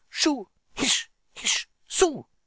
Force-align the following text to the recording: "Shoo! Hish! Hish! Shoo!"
"Shoo! 0.09 0.49
Hish! 0.73 1.11
Hish! 1.35 1.69
Shoo!" 1.85 2.25